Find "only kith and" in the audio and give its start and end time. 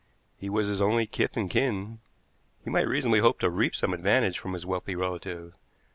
0.81-1.47